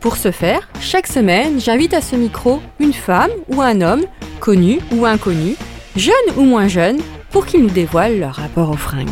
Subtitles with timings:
[0.00, 4.04] Pour ce faire, chaque semaine, j'invite à ce micro une femme ou un homme,
[4.38, 5.56] connu ou inconnu,
[5.96, 6.98] jeune ou moins jeune,
[7.30, 9.08] pour qu'ils nous dévoilent leur rapport aux fringues.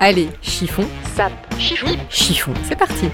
[0.00, 3.06] Allez, chiffon, sap, chiffon, chiffon, c'est parti.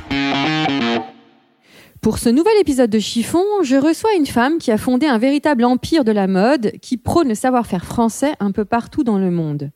[2.00, 5.64] Pour ce nouvel épisode de Chiffon, je reçois une femme qui a fondé un véritable
[5.64, 9.70] empire de la mode qui prône le savoir-faire français un peu partout dans le monde.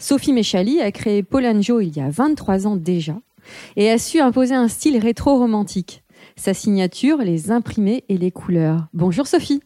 [0.00, 3.14] Sophie Méchali a créé Polanjo il y a 23 ans déjà
[3.76, 6.02] et a su imposer un style rétro-romantique
[6.40, 8.86] sa signature, les imprimés et les couleurs.
[8.94, 9.60] Bonjour Sophie.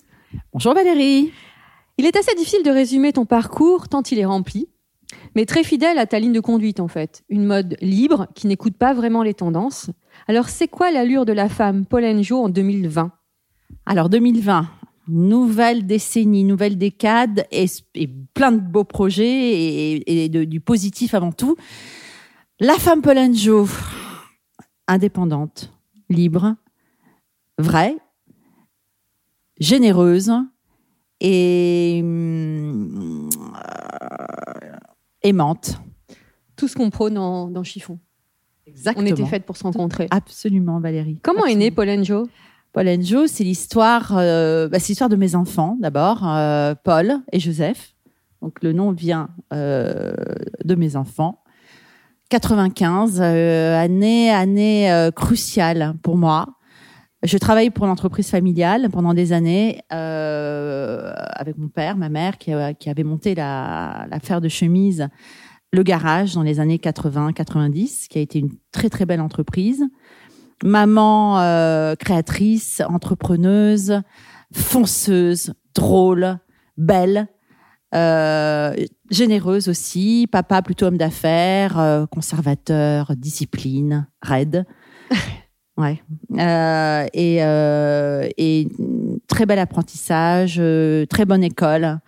[0.52, 1.32] Bonjour Valérie.
[1.98, 4.66] Il est assez difficile de résumer ton parcours tant il est rempli,
[5.36, 7.22] mais très fidèle à ta ligne de conduite en fait.
[7.28, 9.90] Une mode libre qui n'écoute pas vraiment les tendances.
[10.26, 13.12] Alors c'est quoi l'allure de la femme Paul Enjo en 2020
[13.86, 14.66] Alors 2020,
[15.06, 21.14] nouvelle décennie, nouvelle décade et, et plein de beaux projets et, et de, du positif
[21.14, 21.54] avant tout.
[22.58, 23.68] La femme Paul Enjo,
[24.88, 25.72] indépendante,
[26.10, 26.56] libre,
[27.58, 27.96] vraie,
[29.58, 30.32] généreuse
[31.20, 33.28] et euh,
[35.22, 35.78] aimante.
[36.56, 37.98] Tout ce qu'on prône dans, dans Chiffon.
[38.66, 39.06] Exactement.
[39.06, 40.06] On était faites pour se rencontrer.
[40.10, 41.18] Absolument, Valérie.
[41.22, 41.60] Comment Absolument.
[41.60, 42.28] est né Paul Enjo
[42.72, 47.38] Paul Enjo, c'est l'histoire, euh, bah, c'est l'histoire de mes enfants d'abord, euh, Paul et
[47.38, 47.94] Joseph.
[48.42, 51.44] Donc le nom vient de mes enfants.
[52.30, 56.48] 95, euh, année année cruciale pour moi.
[57.24, 62.52] Je travaillais pour l'entreprise familiale pendant des années euh, avec mon père, ma mère, qui,
[62.78, 65.08] qui avait monté la, l'affaire de chemise,
[65.72, 69.84] le garage dans les années 80-90, qui a été une très très belle entreprise.
[70.62, 74.00] Maman euh, créatrice, entrepreneuse,
[74.52, 76.38] fonceuse, drôle,
[76.76, 77.28] belle,
[77.94, 78.74] euh,
[79.10, 80.28] généreuse aussi.
[80.30, 84.66] Papa plutôt homme d'affaires, euh, conservateur, discipline, raide.
[85.76, 86.00] Ouais.
[86.38, 88.68] Euh, et, euh, et
[89.26, 91.98] très bel apprentissage, euh, très bonne école,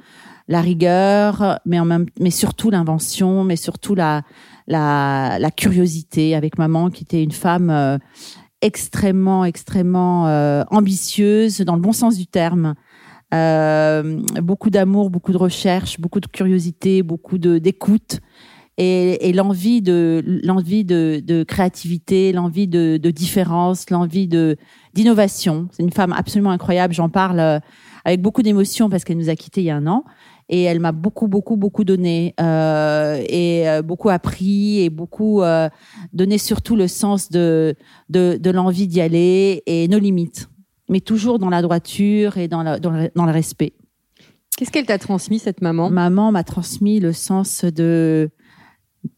[0.46, 4.22] la rigueur, mais en même, mais surtout l'invention, mais surtout la,
[4.68, 7.98] la, la curiosité avec maman qui était une femme euh,
[8.62, 12.74] extrêmement, extrêmement euh, ambitieuse dans le bon sens du terme.
[13.34, 18.20] Euh, beaucoup d'amour, beaucoup de recherche, beaucoup de curiosité, beaucoup de d'écoute
[18.78, 24.56] et, et l'envie de l'envie de, de créativité, l'envie de, de différence, l'envie de
[24.94, 25.68] d'innovation.
[25.72, 26.94] C'est une femme absolument incroyable.
[26.94, 27.58] J'en parle euh,
[28.04, 30.04] avec beaucoup d'émotion parce qu'elle nous a quittés il y a un an
[30.48, 35.68] et elle m'a beaucoup beaucoup beaucoup donné euh, et euh, beaucoup appris et beaucoup euh,
[36.12, 37.74] donné surtout le sens de
[38.08, 40.48] de, de l'envie d'y aller et nos limites,
[40.88, 43.72] mais toujours dans la droiture et dans, la, dans, le, dans le respect.
[44.56, 45.90] Qu'est-ce qu'elle t'a transmis cette maman?
[45.90, 48.30] Maman m'a transmis le sens de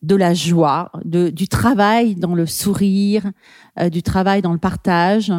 [0.03, 3.31] de la joie, du travail dans le sourire,
[3.79, 5.33] euh, du travail dans le partage,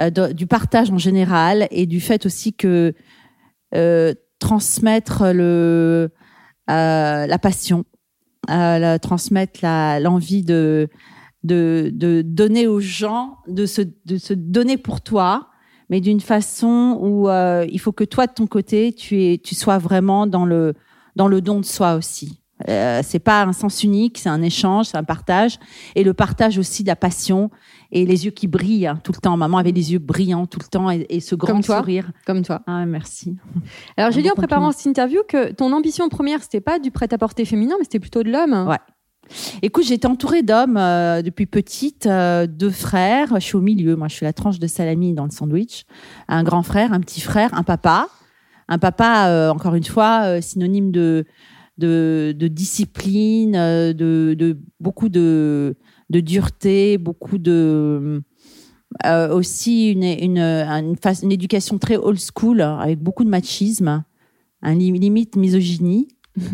[0.00, 2.94] euh, du partage en général et du fait aussi que
[3.74, 6.10] euh, transmettre le
[6.68, 7.84] la passion,
[8.46, 9.60] transmettre
[10.00, 10.88] l'envie de,
[11.42, 15.50] donner aux gens, de se donner pour toi,
[15.90, 20.26] mais d'une façon où il faut que toi de ton côté tu tu sois vraiment
[20.26, 20.72] dans le
[21.14, 22.41] dans le don de soi aussi.
[22.68, 25.58] Euh, c'est pas un sens unique, c'est un échange, c'est un partage
[25.94, 27.50] et le partage aussi de la passion
[27.90, 29.36] et les yeux qui brillent hein, tout le temps.
[29.36, 31.78] Maman avait les yeux brillants tout le temps et, et ce grand Comme toi.
[31.78, 32.12] sourire.
[32.26, 32.62] Comme toi.
[32.66, 33.36] Ah merci.
[33.96, 36.90] Alors j'ai lu bon en préparant cette interview que ton ambition première, c'était pas du
[36.90, 38.66] prêt-à-porter féminin, mais c'était plutôt de l'homme.
[38.68, 38.78] Ouais.
[39.62, 43.28] Écoute, été entourée d'hommes euh, depuis petite, euh, deux frères.
[43.34, 45.84] Je suis au milieu, moi, je suis la tranche de salami dans le sandwich.
[46.28, 48.08] Un grand frère, un petit frère, un papa.
[48.68, 51.24] Un papa, euh, encore une fois, synonyme de,
[51.78, 54.34] de, discipline, euh, de,
[54.80, 55.74] beaucoup de,
[56.20, 58.22] dureté, beaucoup de
[59.06, 64.04] Euh, aussi une, une, une, une éducation très old school, avec beaucoup de machisme,
[64.60, 66.08] un li- limite misogynie.
[66.36, 66.52] C'est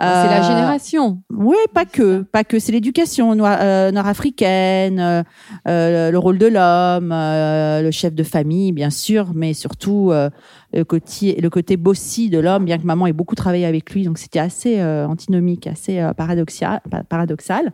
[0.00, 1.22] la Euh, génération.
[1.30, 2.58] Oui, pas que, pas que.
[2.58, 5.22] C'est l'éducation euh, nord-africaine, euh,
[5.66, 10.30] euh, le rôle de l'homme, euh, le chef de famille, bien sûr, mais surtout euh,
[10.72, 14.04] le côté, le côté bossy de l'homme, bien que maman ait beaucoup travaillé avec lui,
[14.04, 17.72] donc c'était assez euh, antinomique, assez euh, paradoxal, pa- paradoxal.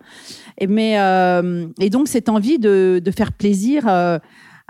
[0.58, 3.84] Et mais euh, et donc cette envie de, de faire plaisir.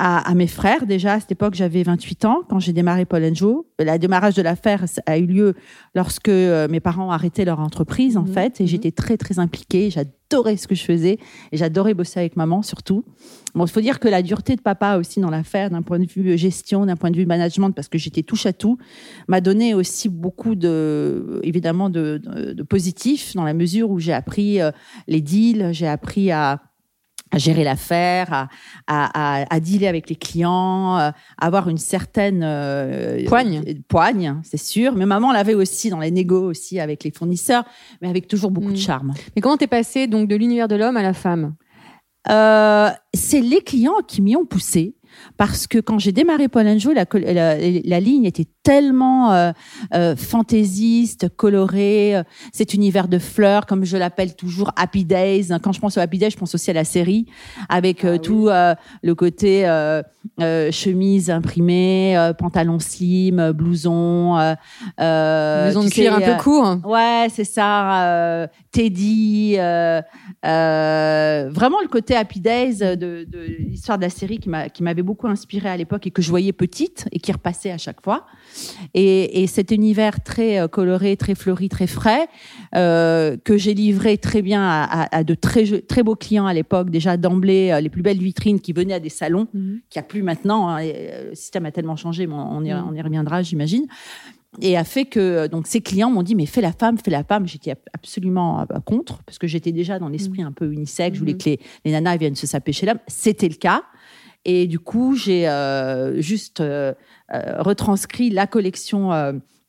[0.00, 3.04] Euh, à, à mes frères déjà à cette époque j'avais 28 ans quand j'ai démarré
[3.04, 3.64] Paul Joe.
[3.78, 5.54] Le démarrage de l'affaire a eu lieu
[5.94, 8.32] lorsque euh, mes parents ont arrêté leur entreprise en Mhm.
[8.32, 8.68] fait et Mhm.
[8.68, 11.18] j'étais très très impliquée j'adorais ce que je faisais
[11.52, 13.04] et j'adorais bosser avec maman surtout
[13.54, 16.06] bon il faut dire que la dureté de papa aussi dans l'affaire d'un point de
[16.06, 18.78] vue gestion d'un point de vue management parce que j'étais touche à tout
[19.28, 24.12] m'a donné aussi beaucoup de évidemment de, de, de positif dans la mesure où j'ai
[24.12, 24.72] appris euh,
[25.06, 26.60] les deals j'ai appris à
[27.34, 28.48] à gérer l'affaire, à,
[28.86, 33.62] à, à, à dealer avec les clients, euh, à avoir une certaine euh, Poigne.
[33.88, 34.94] poigne, c'est sûr.
[34.94, 37.64] Mais maman l'avait aussi dans les négos aussi avec les fournisseurs,
[38.00, 39.12] mais avec toujours beaucoup de charme.
[39.34, 41.54] Mais comment t'es passé donc de l'univers de l'homme à la femme?
[42.30, 44.94] Euh, c'est les clients qui m'y ont poussé.
[45.36, 49.52] Parce que quand j'ai démarré Paul Joe, la, col- la, la ligne était tellement euh,
[49.94, 52.22] euh, fantaisiste, colorée, euh,
[52.52, 55.48] cet univers de fleurs, comme je l'appelle toujours, Happy Days.
[55.62, 57.26] Quand je pense au Happy Days, je pense aussi à la série,
[57.68, 59.64] avec euh, tout le côté
[60.70, 64.34] chemise imprimée, pantalon slim, blouson,
[64.98, 66.76] Maison de cuir un peu court.
[66.84, 68.48] Ouais, c'est ça.
[68.72, 70.02] Teddy, vraiment
[71.82, 75.76] le côté Happy Days de, de l'histoire de la série qui m'avait beaucoup inspiré à
[75.76, 78.26] l'époque et que je voyais petite et qui repassait à chaque fois.
[78.94, 82.26] Et, et cet univers très euh, coloré, très fleuri, très frais
[82.74, 86.54] euh, que j'ai livré très bien à, à- à de très très beaux clients à
[86.54, 86.90] l'époque.
[86.90, 89.80] Déjà d'emblée, euh, les plus belles vitrines qui venaient à des salons Mhm.
[89.90, 90.68] qu'il n'y a plus maintenant.
[90.68, 92.86] hein, le système a tellement changé, mais on y, Mm.
[92.90, 93.86] on y reviendra, j'imagine.
[94.62, 97.24] Et a fait que donc ces clients m'ont dit mais fais la femme, fais la
[97.24, 97.44] femme.
[97.48, 101.14] J'étais ab- absolument contre parce que j'étais déjà dans l'esprit un peu unisexe.
[101.14, 101.38] Je voulais Mhm.
[101.38, 103.00] que les, les nanas viennent se saper chez l'homme.
[103.08, 103.82] C'était le cas.
[104.44, 106.92] Et du coup, j'ai euh, juste euh,
[107.32, 109.10] euh, retranscrit la collection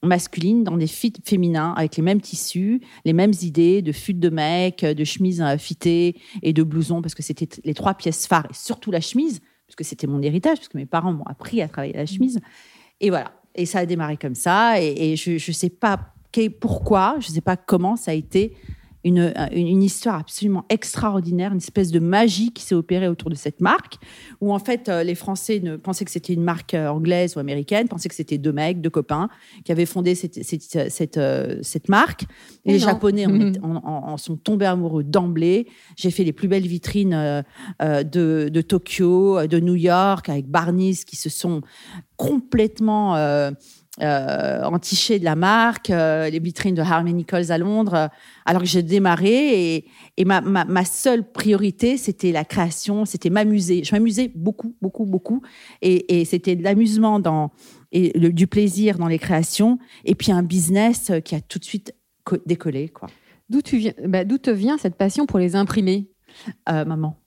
[0.06, 4.30] masculine dans des fits féminins avec les mêmes tissus, les mêmes idées de fut de
[4.30, 8.46] mec, de chemises euh, fitées et de blousons parce que c'était les trois pièces phares
[8.50, 11.62] et surtout la chemise parce que c'était mon héritage parce que mes parents m'ont appris
[11.62, 12.40] à travailler la chemise.
[13.02, 13.32] Et voilà.
[13.56, 14.82] Et ça a démarré comme ça.
[14.82, 16.14] Et, je ne sais pas
[16.60, 18.54] pourquoi, je ne sais pas comment ça a été
[19.06, 23.62] une, une, histoire absolument extraordinaire, une espèce de magie qui s'est opérée autour de cette
[23.62, 23.98] marque,
[24.42, 27.40] où en fait euh, les Français ne pensaient que c'était une marque euh, anglaise ou
[27.40, 29.30] américaine, pensaient que c'était deux mecs, deux copains
[29.64, 32.24] qui avaient fondé cette, cette, cette, euh, cette marque.
[32.66, 32.86] Et Et les non.
[32.86, 33.26] Japonais
[33.62, 35.68] en, en- en- sont tombés amoureux d'emblée.
[35.96, 37.44] J'ai fait les plus belles vitrines
[37.80, 41.62] de, de Tokyo, de New York, avec Barneys qui se sont
[42.18, 43.52] complètement euh,
[44.02, 48.08] euh, entichés de la marque, euh, les vitrines de Harmony Nichols à Londres, euh,
[48.46, 49.86] alors que j'ai démarré et,
[50.18, 53.84] et ma, ma, ma seule priorité, c'était la création, c'était m'amuser.
[53.84, 55.42] Je m'amusais beaucoup, beaucoup, beaucoup.
[55.82, 57.52] Et, et c'était de l'amusement dans,
[57.92, 61.66] et le- du plaisir dans les créations et puis un business qui a tout de
[61.66, 61.96] suite
[62.26, 62.90] co- décollé.
[62.90, 63.08] Quoi.
[63.50, 66.10] D'où tu viens bah, D'où te vient cette passion pour les imprimer?
[66.70, 67.18] Euh, maman.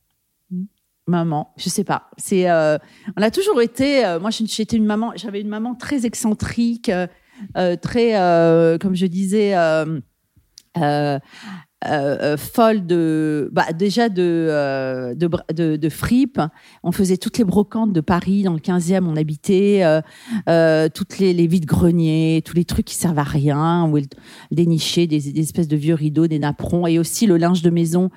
[1.09, 2.11] Maman, je sais pas.
[2.19, 2.77] C'est, euh,
[3.17, 4.05] on a toujours été.
[4.05, 5.13] euh, moi, j'étais une maman.
[5.17, 6.91] J'avais une maman très excentrique,
[7.57, 8.13] euh, très,
[8.79, 9.55] comme je disais,
[12.37, 16.43] folle de, bah, déjà de, de, de, fripe.
[16.83, 19.83] On faisait toutes les brocantes de Paris, dans le 15e, on habitait,
[20.95, 24.09] toutes les, les vides-greniers, tous les trucs qui servent à rien, où elle
[24.51, 28.11] dénichait des, des espèces de vieux rideaux, des napperons, et aussi le linge de maison.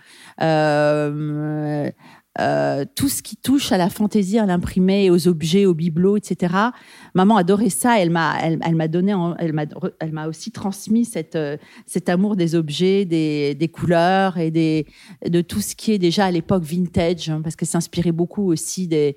[2.39, 6.55] Euh, tout ce qui touche à la fantaisie, à l'imprimé, aux objets, aux bibelots, etc.
[7.13, 7.99] Maman adorait ça.
[7.99, 9.65] Elle m'a, elle, m'a donné, elle m'a,
[9.99, 15.75] elle m'a aussi transmis euh, cet amour des objets, des, couleurs et de tout ce
[15.75, 19.15] qui est déjà à l'époque vintage, hein, parce qu'elle s'inspirait beaucoup aussi des,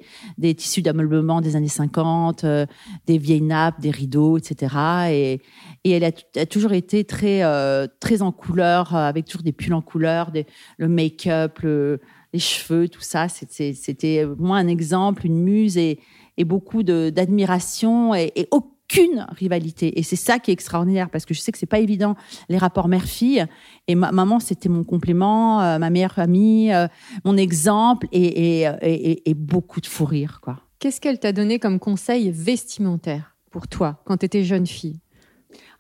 [0.57, 2.67] tissus d'ameublement des années 50, euh,
[3.07, 4.75] des vieilles nappes, des rideaux, etc.
[5.13, 5.41] Et,
[5.85, 10.33] elle a, toujours été très, en couleur, avec toujours des pulls en couleur,
[10.79, 12.01] le make-up, le-
[12.35, 13.29] les cheveux, tout ça.
[13.29, 15.99] C'était moi un exemple, une muse et,
[16.45, 19.99] beaucoup d'admiration et, aucune rivalité.
[19.99, 22.17] Et c'est ça qui est extraordinaire parce que je sais que c'est pas évident
[22.49, 23.47] les rapports mère-fille.
[23.89, 26.87] Et ma maman, c'était mon complément, euh, ma meilleure amie, euh,
[27.25, 30.59] mon exemple et- et- et beaucoup de fou rire, quoi.
[30.81, 35.01] Qu'est-ce qu'elle t'a donné comme conseil vestimentaire pour toi quand tu étais jeune fille?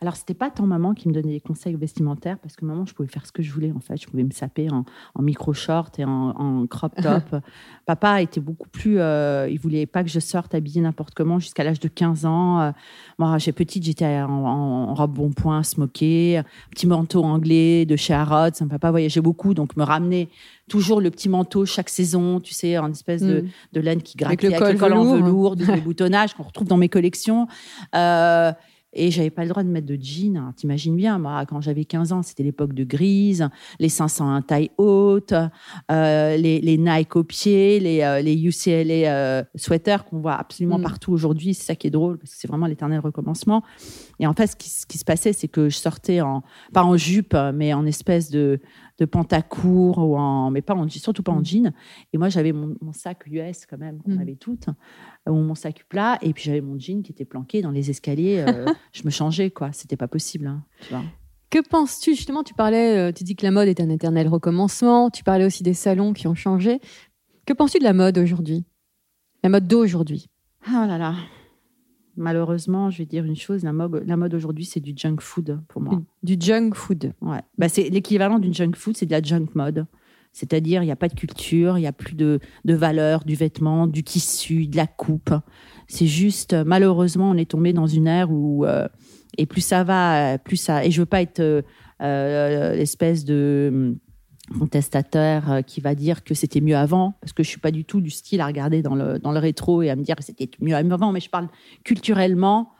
[0.00, 2.94] Alors, c'était pas tant maman qui me donnait des conseils vestimentaires, parce que maman, je
[2.94, 3.96] pouvais faire ce que je voulais, en fait.
[4.00, 7.36] Je pouvais me saper en, en micro-short et en, en crop top.
[7.86, 8.98] Papa était beaucoup plus.
[8.98, 12.60] euh, il voulait pas que je sorte habillée n'importe comment jusqu'à l'âge de 15 ans.
[12.60, 12.70] Euh,
[13.18, 16.40] moi, j'ai petite, j'étais en, robe bon point, smoké,
[16.70, 18.66] petit manteau anglais de chez Harrods.
[18.68, 20.28] Papa voyageait beaucoup, donc me ramenait
[20.68, 23.48] toujours le petit manteau chaque saison, tu sais, en espèce de, Mm.
[23.74, 25.54] de laine qui Avec grattait le avec col le col en velours.
[25.54, 27.46] velours, du boutonnage qu'on retrouve dans mes collections.
[27.94, 28.52] Euh,
[28.94, 30.36] et j'avais pas le droit de mettre de jean.
[30.36, 33.48] Alors, T'imagines bien, moi, quand j'avais 15 ans, c'était l'époque de grise,
[33.78, 35.34] les 501 taille haute,
[35.90, 40.78] euh, les, les Nike au pied, les, euh, les UCLA euh, sweaters qu'on voit absolument
[40.78, 40.82] Mm.
[40.82, 41.54] partout aujourd'hui.
[41.54, 43.62] C'est ça qui est drôle, parce que c'est vraiment l'éternel recommencement.
[44.20, 46.84] Et en fait, ce qui, ce qui se passait, c'est que je sortais en, pas
[46.84, 48.60] en jupe, mais en espèce de,
[48.98, 51.44] de pantacourt, ou en, mais pas en, surtout pas en Mm.
[51.44, 51.72] jean.
[52.12, 54.20] Et moi, j'avais mon, mon sac US quand même, qu'on Mm.
[54.20, 54.68] avait toutes,
[55.28, 57.90] euh, ou mon sac plat, et puis j'avais mon jean qui était planqué dans les
[57.90, 58.38] escaliers.
[58.40, 59.72] euh, je me changeais, quoi.
[59.72, 61.02] C'était pas possible, hein, tu vois.
[61.50, 62.14] Que penses-tu?
[62.14, 65.10] Justement Tu parlais, euh, tu dis que la mode est un éternel recommencement.
[65.10, 66.80] Tu parlais aussi des salons qui ont changé.
[67.46, 68.64] Que penses-tu de la mode aujourd'hui?
[69.44, 70.26] La mode d'aujourd'hui?
[70.66, 71.14] Ah là là.
[72.16, 75.60] Malheureusement, je vais dire une chose, la mode, la mode aujourd'hui, c'est du junk food
[75.68, 76.00] pour moi.
[76.22, 77.12] Du junk food.
[77.20, 77.40] Ouais.
[77.58, 79.86] Bah, c'est l'équivalent d'une junk food, c'est de la junk mode.
[80.32, 83.36] C'est-à-dire, il n'y a pas de culture, il n'y a plus de, de valeur du
[83.36, 85.32] vêtement, du tissu, de la coupe.
[85.86, 88.88] C'est juste, euh, malheureusement, on est tombé dans une ère où, euh,
[89.38, 90.84] et plus ça va, euh, plus ça.
[90.84, 91.40] Et je veux pas être
[92.02, 93.98] euh, l'espèce de hum,
[94.58, 97.84] contestataire euh, qui va dire que c'était mieux avant, parce que je suis pas du
[97.84, 100.24] tout du style à regarder dans le, dans le rétro et à me dire que
[100.24, 101.48] c'était mieux avant, mais je parle
[101.82, 102.70] culturellement.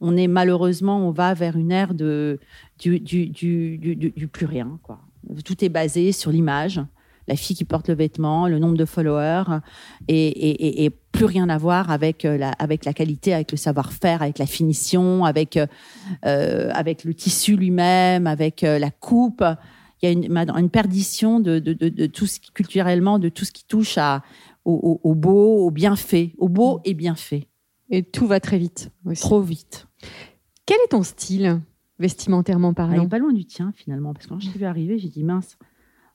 [0.00, 2.40] On est malheureusement, on va vers une ère de,
[2.78, 4.78] du, du, du, du, plus rien.
[4.82, 5.00] Quoi.
[5.44, 6.80] Tout est basé sur l'image,
[7.26, 9.60] la fille qui porte le vêtement, le nombre de followers,
[10.08, 13.56] et, et, et- plus rien à voir avec euh, la, avec la qualité, avec le
[13.56, 15.56] savoir-faire, avec la finition, avec,
[16.26, 19.44] euh, avec le tissu lui-même, avec la coupe.
[20.04, 23.46] Il y a une, perdition de, de, de, de tout ce qui, culturellement, de tout
[23.46, 24.22] ce qui touche à,
[24.66, 27.48] au, au- au beau, au bien fait, au beau et bien fait.
[27.88, 29.22] Et tout va très vite aussi.
[29.22, 29.86] Trop vite.
[30.66, 31.60] Quel est ton style,
[31.98, 33.04] vestimentairement Ah, il parlant?
[33.04, 35.24] est pas loin du tien finalement, parce que quand je t'ai vu arriver, j'ai dit
[35.24, 35.56] mince,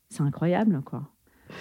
[0.10, 1.10] c'est incroyable quoi.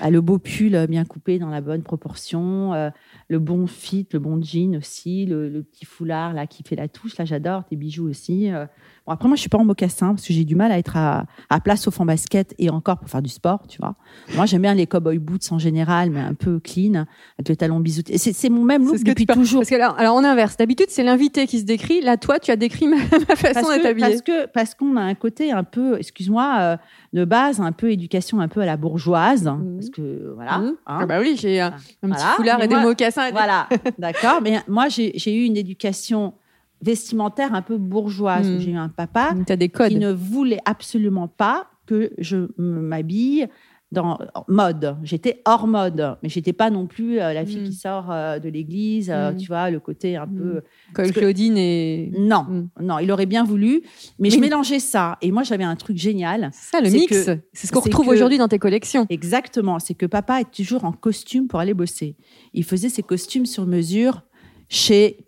[0.03, 2.91] Ah, le beau pull euh, bien coupé dans la bonne proportion, euh,
[3.29, 6.89] le bon fit, le bon jean aussi, le, le petit foulard là qui fait la
[6.89, 8.51] touche, là j'adore, tes bijoux aussi.
[8.53, 8.67] euh.
[9.09, 10.99] Bon, après moi je suis pas en mocassin parce que j'ai du mal à être
[10.99, 13.95] à, à plat sauf en basket et encore pour faire du sport, tu vois.
[14.35, 17.07] Moi j'aime bien les cowboy boots en général, mais un peu clean,
[17.39, 18.19] avec le talon biseauté.
[18.19, 19.61] C'est mon même look depuis toujours.
[19.63, 20.59] Parce que alors, alors on inverse.
[20.59, 22.03] D'habitude, c'est l'invité qui se décrit.
[22.03, 22.97] Là, toi, tu as décrit ma,
[23.29, 24.09] ma façon d'être habillée.
[24.11, 26.77] parce que parce qu'on a un côté un peu, excuse-moi, euh,
[27.15, 30.59] de base, un peu éducation un peu à la bourgeoise, parce que voilà.
[30.59, 30.67] Mmh.
[30.87, 30.99] hein.
[31.01, 32.25] Ah bah oui, j'ai un, un petit Voilà.
[32.37, 33.31] foulard Mais et des moi- mocassins.
[33.31, 34.41] Voilà, d'accord.
[34.43, 36.35] Mais moi, j'ai j'ai eu une éducation
[36.83, 38.49] vestimentaire un peu bourgeoise.
[38.49, 38.61] Mm.
[38.61, 39.89] J'ai eu un papa Tu as des codes.
[39.91, 43.49] qui ne voulait absolument pas que je m'habille
[43.91, 44.19] dans
[44.49, 44.99] mode.
[45.03, 47.65] J'étais hors mode, mais j'étais pas non plus euh, la fille Mm.
[47.65, 49.37] qui sort euh, de l'église, euh, Mm.
[49.39, 50.61] tu vois, le côté un peu
[50.93, 52.13] que- Claudine et.
[52.19, 53.81] non, non, il aurait bien voulu,
[54.19, 55.17] mais je mélangeais ça.
[55.23, 56.51] Et moi, j'avais un truc génial.
[56.53, 57.07] Ça, le mix.
[57.09, 59.07] que- C'est ce qu'on retrouve que- aujourd'hui dans tes collections.
[59.09, 59.79] Exactement.
[59.79, 62.15] C'est que papa est toujours en costume pour aller bosser.
[62.53, 64.21] Il faisait ses costumes sur mesure
[64.69, 65.25] chez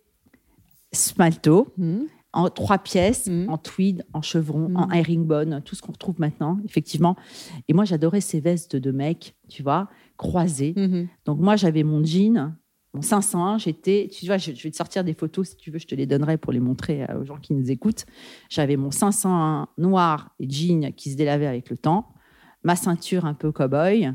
[0.92, 2.06] Smalto, Mhm.
[2.32, 3.49] en trois pièces, Mhm.
[3.50, 7.16] en tweed, en chevron, en herringbone, tout ce qu'on retrouve maintenant, effectivement.
[7.68, 10.75] Et moi, j'adorais ces vestes de mec, tu vois, croisées.
[11.25, 12.52] Donc moi, j'avais mon jean,
[12.94, 15.78] mon 501, j'étais, tu vois, je, je vais te sortir des photos si tu veux,
[15.78, 18.04] je te les donnerai pour les montrer euh, aux gens qui nous écoutent.
[18.49, 22.09] J'avais mon 501 noir et jean qui se délavait avec le temps,
[22.64, 24.12] ma ceinture un peu cow-boy,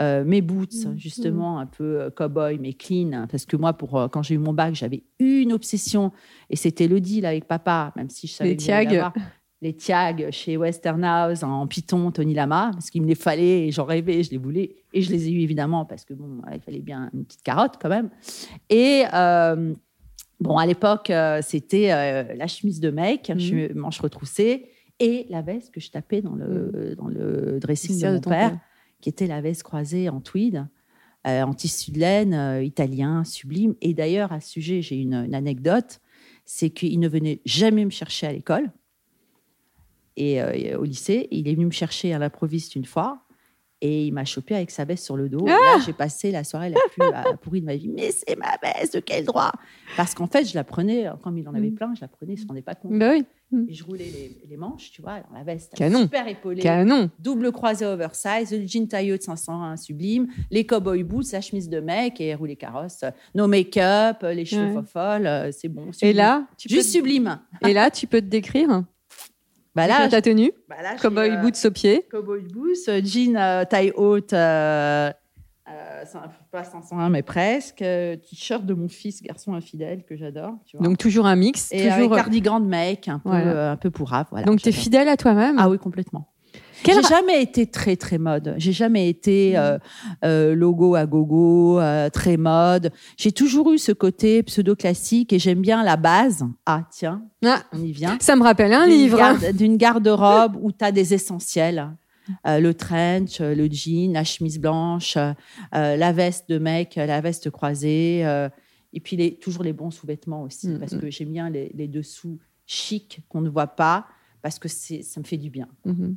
[0.00, 0.98] euh, mes boots Mhm.
[0.98, 4.34] justement un peu euh, cow-boy mais clean, hein, parce que moi, pour euh, quand j'ai
[4.34, 6.10] eu mon bac, j'avais une obsession
[6.50, 9.04] et c'était le deal avec papa, même si je savais Les tiags.
[9.62, 13.84] les tiags chez Westernhouse en python, Tony Lama, parce qu'il me les fallait et j'en
[13.84, 14.76] rêvais, je les voulais.
[14.92, 17.74] Et je les ai eu évidemment parce que bon, il fallait bien une petite carotte
[17.80, 18.10] quand même.
[18.68, 19.72] Et euh,
[20.40, 23.38] bon, à l'époque, euh, c'était euh, la chemise de mec, Mhm.
[23.38, 24.66] che- manche retroussée,
[25.00, 28.58] et la veste que je tapais dans le, dans le dressing de mon père, père.
[29.04, 30.66] Qui était la veste croisée en tweed.
[31.26, 33.74] euh, en tissu de laine, euh, italien, sublime.
[33.82, 36.00] Et d'ailleurs, à ce sujet, j'ai une, une anecdote,
[36.46, 38.70] c'est qu'il ne venait jamais me chercher à l'école
[40.16, 41.28] et euh, au lycée.
[41.30, 43.20] Il est venu me chercher à l'improviste une fois.
[43.80, 45.44] Et il m'a chopé avec sa veste sur le dos.
[45.46, 47.02] Ah Et là, j'ai passé la soirée la plus
[47.42, 47.88] pourrie de ma vie.
[47.88, 49.52] Mais c'est ma veste, de quel droit?
[49.96, 51.74] Parce qu'en fait, je la prenais, comme il en avait Mm.
[51.74, 52.98] plein, je la prenais, il ne se rendait pas compte.
[52.98, 53.24] Bah oui.
[53.68, 56.00] Et je roulais les, les manches, tu vois, alors la veste Canon.
[56.02, 57.10] super épaulée, Canon.
[57.18, 61.80] double croisé oversize, le jean taillot de 501 sublime, les cowboy boots, la chemise de
[61.80, 64.82] mec et rouler carrosse, nos make-up, les cheveux Ouais.
[64.86, 65.88] folles, euh, c'est bon.
[65.88, 66.16] Et sublime.
[66.16, 67.38] là, tu juste te- sublime.
[67.66, 68.84] et là, tu peux te décrire
[69.74, 72.06] Bah là, ta tenue, bah là, cowboy euh, boots au pied.
[72.10, 75.10] Cowboy boots, jean euh, taille haute, euh,
[75.70, 76.04] euh,
[76.50, 80.54] pas 501 mais presque, euh, t-shirt de mon fils, garçon infidèle que j'adore.
[80.80, 82.16] Donc toujours un mix, et avec toujours.
[82.16, 83.46] cardigan de mec, un peu, Voilà.
[83.52, 84.26] euh, un peu pourrave.
[84.30, 85.56] Voilà, Donc tu es fidèle à toi-même.
[85.58, 86.28] Ah oui, complètement.
[86.82, 88.54] Quel J'ai jamais été très très mode.
[88.58, 89.78] J'ai jamais été euh,
[90.22, 92.90] euh, logo à gogo, euh, très mode.
[93.16, 96.44] J'ai toujours eu ce côté pseudo classique et j'aime bien la base.
[96.66, 98.18] Ah tiens, Ah, on y vient.
[98.20, 99.16] ça me rappelle un livre.
[99.16, 101.90] garde- D'une garde-robe où tu as des essentiels.
[102.46, 105.34] Euh, le trench, euh, le jean, la chemise blanche, euh,
[105.72, 108.48] la veste de mec, la veste croisée, euh,
[108.92, 111.00] et puis les, toujours les bons sous-vêtements aussi, Mm, parce mm.
[111.00, 114.06] que j'aime bien les, les dessous chics qu'on ne voit pas,
[114.40, 115.68] parce que ça me fait du bien.
[115.84, 116.16] Mhm.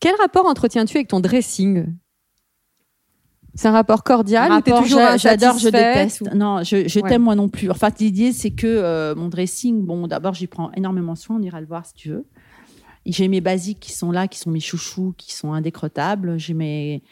[0.00, 1.86] Quel rapport entretiens-tu avec ton dressing?
[3.54, 4.50] C'est un rapport cordial
[5.18, 6.20] J'adore, je déteste.
[6.22, 7.08] ou- Non, je, je Ouais.
[7.08, 7.68] t'aime moi non plus.
[7.70, 11.36] Enfin, l'idée, c'est que euh, mon dressing, bon, d'abord, j'y prends énormément soin.
[11.36, 12.26] On ira le voir si tu veux.
[13.06, 16.38] J'ai mes basiques qui sont là, qui sont mes chouchous, qui sont indécrottables.
[16.38, 17.02] J'ai mes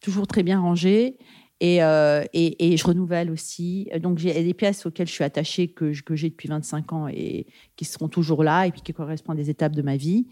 [0.00, 1.16] toujours très bien rangés.
[1.60, 3.88] Et, euh, et, et je renouvelle aussi.
[4.02, 7.46] Donc, j'ai des pièces auxquelles je suis attachée, que, que j'ai depuis 25 ans et
[7.76, 10.26] qui seront toujours là et puis qui correspondent à des étapes de ma vie.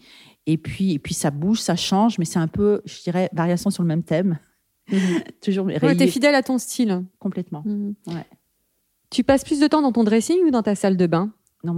[0.45, 3.71] Et puis, et puis ça bouge, ça change, mais c'est un peu, je dirais, variation
[3.71, 4.37] sur le même thème.
[5.41, 7.03] toujours Ouais, rayé T'es fidèle à ton style.
[7.17, 7.63] complètement.
[7.65, 7.95] Mhm.
[8.07, 8.25] Ouais.
[9.09, 11.33] Tu passes plus de temps dans ton dressing ou dans ta salle de bain?
[11.63, 11.73] Non,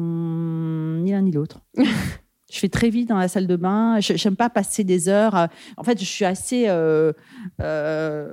[1.01, 1.61] ni l'un ni l'autre.
[2.51, 3.99] je fais très vite dans la salle de bain.
[3.99, 5.47] Je n'aime pas passer des heures.
[5.77, 6.65] En fait, je suis assez.
[6.67, 7.11] Euh,
[7.61, 8.27] euh,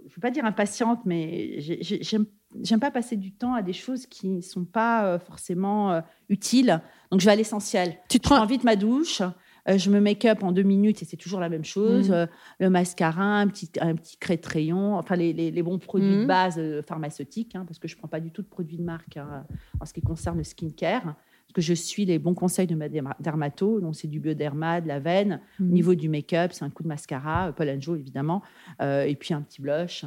[0.00, 2.26] je ne veux pas dire impatiente, mais j'ai- j'ai- j'aime.
[2.64, 6.00] J'aime pas passer du temps à des choses qui ne sont pas euh, forcément euh,
[6.28, 6.80] utiles.
[7.12, 7.96] Donc, je vais à l'essentiel.
[8.08, 9.22] Tu te Je prends vite ma douche.
[9.68, 12.10] euh, je me make-up en deux minutes et c'est toujours la même chose.
[12.10, 12.26] Euh,
[12.58, 16.16] le mascara, un petit, un petit crête de rayon, enfin les, les- les bons produits
[16.16, 16.22] Mhm.
[16.22, 18.82] de base pharmaceutiques, hein, parce que je ne prends pas du tout de produits de
[18.82, 19.44] marque hein,
[19.78, 21.14] en ce qui concerne le skincare.
[21.50, 24.80] Parce que je suis les bons conseils de ma derma- dermato, donc c'est du bioderma,
[24.80, 25.40] de la veine.
[25.58, 25.70] Au Mhm.
[25.72, 28.40] niveau du make-up, c'est un coup de mascara, euh, Paul Joe évidemment,
[28.80, 30.04] euh, et puis un petit blush.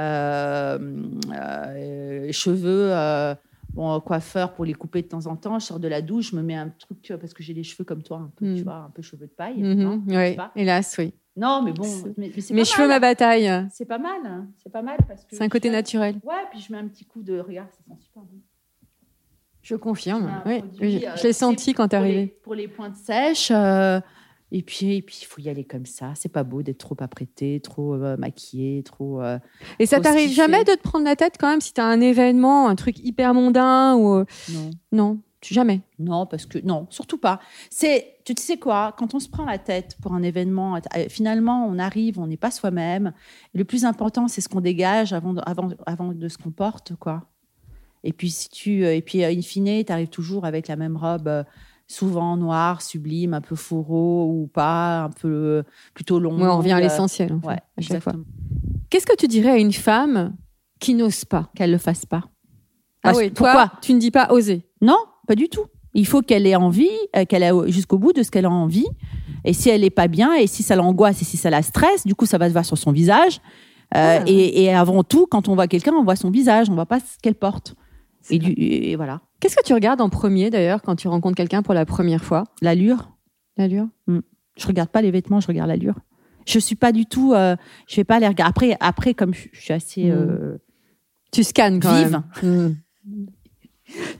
[0.00, 0.78] Euh,
[1.34, 2.92] euh, cheveux,
[3.74, 5.58] bon, coiffeur pour les couper de temps en temps.
[5.58, 7.52] Je sors de la douche, je me mets un truc, tu vois, parce que j'ai
[7.52, 9.62] les cheveux comme toi, un peu, tu vois, un peu cheveux de paille.
[9.62, 9.74] Mhm.
[10.06, 10.52] non pas.
[10.56, 11.12] hélas, oui.
[11.36, 11.86] Non, mais bon,
[12.16, 13.48] mais, mais Mes cheveux, ma bataille.
[13.70, 14.48] C'est pas mal, hein.
[14.56, 15.36] c'est pas mal parce que.
[15.36, 16.16] C'est un côté naturel.
[16.24, 17.38] Ouais, puis je mets un petit coup de.
[17.38, 18.40] Regarde, ça sent super bon.
[19.68, 20.30] Je confirme.
[20.46, 22.38] Oui, produit, je euh, je l'ai senti quand t'es arrivée.
[22.42, 23.50] Pour les pointes sèches.
[23.50, 24.00] euh,
[24.50, 26.12] et puis, et puis, il faut y aller comme ça.
[26.14, 29.20] C'est pas beau d'être trop apprêté, trop euh, maquillé, trop.
[29.20, 29.38] euh,
[29.78, 32.66] Et ça t'arrive jamais de te prendre la tête quand même si t'as un événement,
[32.66, 34.70] un truc hyper mondain ou non.
[34.90, 35.82] non, jamais.
[35.98, 37.38] Non, parce que non, surtout pas.
[37.68, 40.78] C'est, tu sais quoi, quand on se prend la tête pour un événement,
[41.10, 43.12] finalement, on arrive, on n'est pas soi-même.
[43.52, 46.94] Le plus important, c'est ce qu'on dégage avant de, avant, avant de ce qu'on porte,
[46.98, 47.26] quoi.
[48.04, 50.76] Et puis si tu, euh, et puis euh, in fine, tu arrives toujours avec la
[50.76, 51.42] même robe, euh,
[51.86, 55.62] souvent noire, sublime, un peu fourreau ou pas, un peu
[55.94, 56.40] plutôt longue.
[56.40, 57.32] Ouais, on revient à l'essentiel.
[57.32, 58.12] en fait, Ouais, à chaque fois.
[58.12, 58.24] exactement.
[58.90, 60.34] Qu'est-ce que tu dirais à une femme
[60.80, 62.24] qui n'ose pas Qu'elle le fasse pas?
[63.04, 64.62] Ah oui, toi, pourquoi tu ne dis pas oser?
[64.80, 65.64] Non, pas du tout.
[65.94, 66.90] Il faut qu'elle ait envie,
[67.28, 68.86] qu'elle ait jusqu'au bout de ce qu'elle a envie.
[69.44, 72.06] Et si elle n'est pas bien, et si ça l'angoisse, et si ça la stresse,
[72.06, 73.40] du coup, ça va se voir sur son visage.
[73.96, 74.22] Euh, Ah.
[74.26, 77.00] et, et avant tout, quand on voit quelqu'un, on voit son visage, on voit pas
[77.00, 77.74] ce qu'elle porte.
[78.30, 78.48] Et, vrai.
[78.50, 79.20] du, et voilà.
[79.40, 82.44] Qu'est-ce que tu regardes en premier d'ailleurs quand tu rencontres quelqu'un pour la première fois?
[82.62, 83.10] L'allure,
[83.56, 83.86] L'allure?
[84.06, 85.94] Je regarde pas les vêtements, je regarde l'allure.
[86.46, 87.56] Je suis pas du tout, euh,
[87.88, 88.48] je vais pas les regarder.
[88.50, 90.10] Après, après, comme je, je suis assez Mm.
[90.12, 90.58] euh,
[91.30, 92.22] Tu scannes quand Vive.
[92.42, 92.70] même.
[92.70, 92.76] Mm.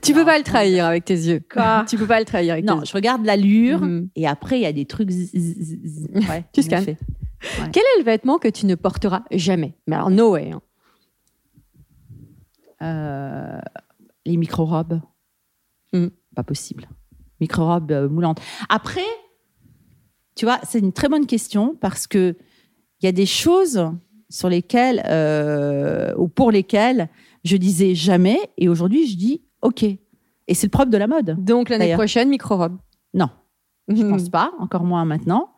[0.01, 0.25] Tu peux Non.
[0.25, 1.41] pas le trahir avec tes yeux.
[1.51, 1.85] Quoi?
[1.87, 3.81] Tu peux pas le trahir avec non, tes je regarde l'allure.
[3.81, 4.09] Mhm.
[4.15, 5.09] Et après, il y a des trucs.
[6.29, 6.83] Ouais, Tu scannes.
[6.83, 6.97] effet.
[7.71, 9.73] Quel est le vêtement que tu ne porteras jamais?
[9.87, 10.51] Mais alors, no way.
[10.51, 10.61] hein.
[12.81, 13.59] Euh,
[14.29, 15.01] les micro-robes.
[15.93, 16.07] Mm.
[16.35, 16.87] Pas possible.
[17.41, 18.39] Micro-robes euh, moulantes.
[18.69, 19.01] Après,
[20.35, 22.37] tu vois, c'est une très bonne question parce que
[23.01, 23.89] il y a des choses
[24.29, 27.09] sur lesquelles euh, ou pour lesquelles
[27.43, 29.83] je disais jamais et aujourd'hui je dis OK.
[29.83, 31.43] Et c'est le propre de la mode.
[31.43, 32.77] Donc l'année prochaine, micro-robe.
[33.13, 33.29] Non,
[33.87, 34.09] je Mhm.
[34.11, 35.53] pense pas, encore moins maintenant.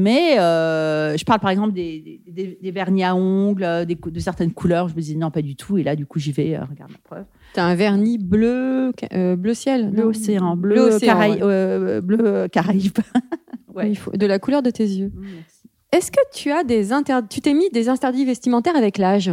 [0.00, 3.94] Mais euh, je parle par exemple des, des, des- des vernis à ongles, euh, des,
[3.96, 4.88] de certaines couleurs.
[4.88, 5.78] Je me dis non, pas du tout.
[5.78, 6.56] Et là, du coup, j'y vais.
[6.56, 7.24] euh, regarde la preuve.
[7.52, 9.90] T'as un vernis bleu, euh, bleu ciel.
[9.90, 12.00] Bleu non océan, bleu, Bleu océan, Caraï- ouais.
[12.00, 12.98] bleu Caraïbe.
[14.14, 15.12] De la couleur de tes yeux.
[15.14, 15.68] Merci.
[15.92, 17.18] Est-ce que tu as des inter...
[17.28, 19.30] tu t'es mis des interdits vestimentaires avec l'âge?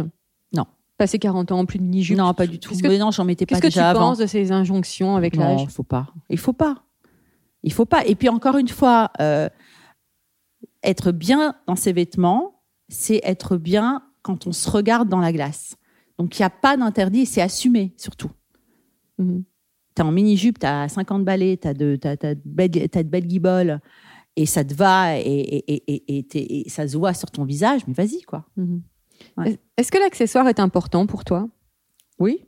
[0.56, 0.64] Non.
[0.96, 2.74] Passé 40 ans, plus de mini-jupe Non, pas du tout.
[2.74, 4.00] Que, Mais non, j'en mettais pas qu'est-ce que tu déjà avant.
[4.00, 5.62] penses de ces injonctions avec Non, l'âge?
[5.64, 6.06] il faut pas.
[6.30, 6.76] Il faut pas.
[7.62, 8.04] Il faut pas.
[8.06, 9.48] Et puis encore une fois, euh,
[10.82, 15.76] être bien dans ses vêtements, c'est être bien quand on se regarde dans la glace.
[16.18, 18.30] Donc il n'y a pas d'interdit, c'est assumé surtout.
[19.18, 19.44] Mhm.
[19.94, 23.80] T'es en mini-jupe, t'as 50 balais, de, t'as, t'as de, belles, guiboles,
[24.36, 28.44] et ça te va, et, ça se voit sur ton visage, mais vas-y, quoi.
[28.56, 28.82] Mhm.
[29.36, 29.58] Ouais.
[29.76, 31.48] Est-ce que l'accessoire est important pour toi?
[32.20, 32.44] Oui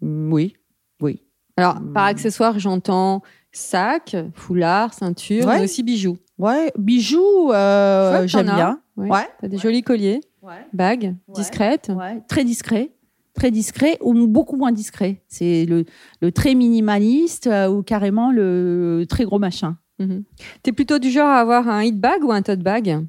[0.00, 0.56] Mm, Oui.
[1.00, 1.22] Oui.
[1.58, 2.08] Alors, par Hmm.
[2.08, 5.58] accessoire, j'entends sac, foulard, ceinture, Ouais.
[5.58, 6.18] mais aussi bijoux.
[6.38, 8.80] Ouais, bijoux, euh, j'aime bien.
[8.96, 9.10] Ouais.
[9.10, 9.28] Ouais.
[9.40, 10.66] T'as des jolis colliers, Ouais.
[10.72, 11.90] bagues, discrètes.
[12.28, 12.90] Très discret,
[13.34, 15.22] très discret ou beaucoup moins discret.
[15.28, 15.84] C'est le,
[16.20, 19.76] le très minimaliste euh, ou carrément le très gros machin.
[19.98, 20.24] Mhm.
[20.62, 23.06] T'es plutôt du genre à avoir un hit bag ou un tote bag?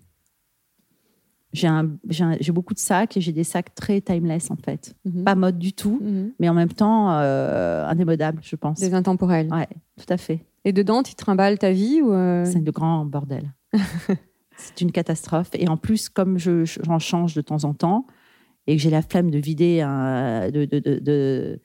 [1.60, 4.96] J'ai beaucoup de sacs et j'ai des sacs très timeless en fait.
[5.06, 5.24] Mhm.
[5.24, 6.32] Pas mode du tout, Mhm.
[6.39, 8.80] mais en même temps euh, indémodable, je pense.
[8.80, 9.48] Des intemporels.
[9.52, 9.67] Ouais,
[9.98, 10.46] tout à fait.
[10.65, 13.54] Et dedans, tu trimbales ta vie ou euh, C'est le grand bordel.
[14.58, 15.50] c'est une catastrophe.
[15.54, 18.06] Et en plus, comme je, j'en change de temps en temps
[18.67, 21.62] et que j'ai la flemme de vider, un- de, de, de, de,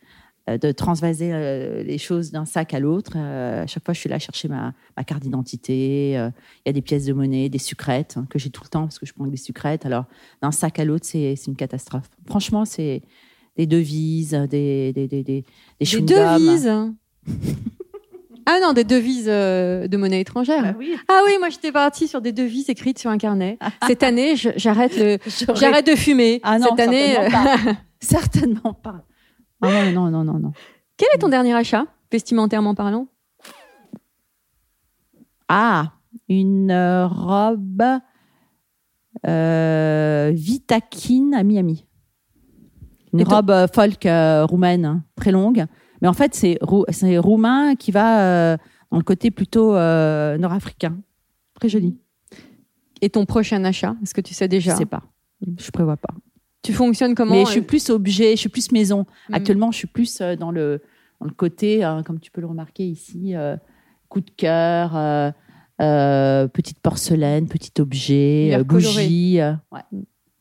[0.48, 4.08] de transvaser euh, les choses d'un sac à l'autre, euh, à chaque fois, je suis
[4.08, 6.18] là chercher ma, ma carte d'identité.
[6.18, 6.30] euh,
[6.64, 8.82] Il y a des pièces de monnaie, des sucrètes hein, que j'ai tout le temps
[8.82, 9.86] parce que je prends des sucrètes.
[9.86, 10.06] Alors,
[10.42, 12.08] d'un sac à l'autre, c'est, une catastrophe.
[12.26, 13.02] Franchement, c'est
[13.56, 15.44] des devises, des, des, des, des,
[15.80, 16.70] des devises?
[18.46, 20.62] Ah non, des devises euh, de monnaie étrangère.
[20.62, 20.96] Bah oui.
[21.08, 23.58] Ah oui, moi j'étais partie sur des devises écrites sur un carnet.
[23.86, 25.18] Cette année, j'arrête le,
[25.54, 26.40] j'arrête de fumer.
[26.42, 27.76] Ah non, Cette année, certainement euh, pas.
[28.00, 29.04] certainement pas.
[29.62, 30.52] Ah non, non, non, non, non.
[30.96, 33.06] quel est ton dernier achat, vestimentairement parlant?
[35.48, 35.92] Ah,
[36.28, 37.82] une euh, robe
[39.26, 41.86] euh, Vitakin à Miami.
[43.12, 45.66] Une Et robe euh, folk euh, roumaine, hein, très longue.
[46.00, 48.56] Mais en fait, c'est rou- c'est roumain qui va
[48.90, 50.96] dans le côté plutôt nord-africain.
[51.54, 51.96] Très joli.
[53.00, 54.72] Et ton prochain achat Est-ce que tu sais déjà?
[54.72, 55.02] Je sais pas.
[55.58, 56.14] Je prévois pas.
[56.62, 59.06] Tu fonctionnes comment Mais je suis euh, plus objet, je suis plus maison.
[59.28, 59.34] Mhm.
[59.34, 60.80] Actuellement, je suis plus euh, dans le,
[61.20, 63.56] dans le côté, euh, comme tu peux le remarquer ici, euh,
[64.08, 65.30] coup de cœur, euh,
[65.80, 69.38] euh, petite porcelaine, petit objet, bougie.
[69.40, 69.80] ouais,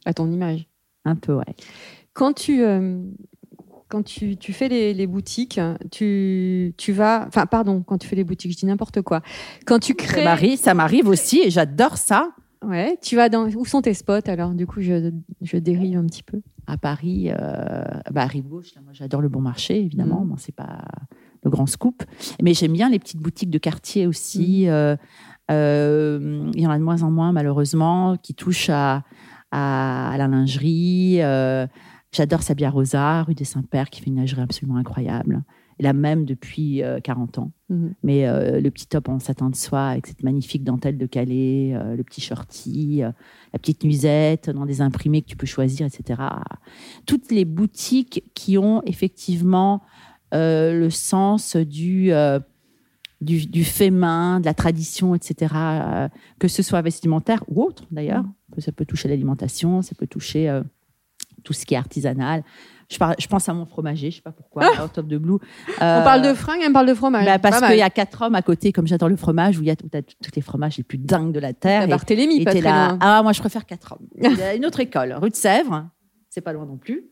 [0.05, 0.67] à ton image
[1.05, 1.55] un peu, ouais.
[2.13, 2.63] Quand tu
[3.91, 5.59] quand tu, tu fais les, les boutiques,
[5.91, 7.25] tu, tu vas.
[7.27, 9.21] Enfin, pardon, quand tu fais les boutiques, je dis n'importe quoi.
[9.65, 10.55] Quand tu crées.
[10.55, 12.31] ça m'arrive aussi et j'adore ça.
[12.63, 13.47] Ouais, tu vas dans.
[13.49, 14.51] Où sont tes spots alors?
[14.51, 16.41] Du coup, je, je dérive un petit peu.
[16.67, 20.21] À Paris, euh, bah, à rive gauche, là, moi j'adore le bon marché, évidemment.
[20.21, 20.29] Mhm.
[20.29, 20.83] Bon, c'est pas
[21.43, 22.03] le grand scoop.
[22.41, 24.65] Mais j'aime bien les petites boutiques de quartier aussi.
[24.65, 24.69] Mhm.
[24.69, 24.95] Euh,
[25.49, 29.03] euh, il y en a de moins en moins, malheureusement, qui touchent à,
[29.49, 31.19] à, à la lingerie.
[32.13, 35.43] J'adore Sabia Rosa, rue des Saints-Pères, qui fait une lingerie absolument incroyable.
[35.81, 37.51] Et la même depuis euh, 40 ans.
[37.69, 37.95] Mhm.
[38.03, 41.73] Mais euh, le petit top en satin de soie avec cette magnifique dentelle de Calais,
[41.73, 43.11] euh, le petit shorty, euh,
[43.51, 46.21] la petite nuisette dans des imprimés que tu peux choisir, etc.
[47.07, 49.81] Toutes les boutiques qui ont effectivement
[50.35, 52.39] euh, le sens du, euh,
[53.21, 55.53] du, du fait main, de la tradition, etc.
[55.55, 58.23] euh, que ce soit vestimentaire ou autre d'ailleurs.
[58.59, 60.61] Ça peut toucher l'alimentation, ça peut toucher euh,
[61.43, 62.43] tout ce qui est artisanal.
[62.91, 65.37] Je, pense à mon fromager, je sais pas pourquoi, à Out of the Blue.
[65.77, 67.25] On parle de fringues, on parle de fromage.
[67.25, 69.67] bah, parce qu'il y a quatre hommes à côté, comme j'adore le fromage, où il
[69.67, 69.89] y a tous
[70.35, 71.83] les fromages les plus dingues de la terre.
[71.83, 72.97] Et- Barthélemy, et pas très là, loin.
[73.01, 74.07] Ah, moi, je préfère quatre hommes.
[74.21, 75.87] Il y a une autre école, rue de Sèvres.
[76.29, 77.05] C'est pas loin non plus.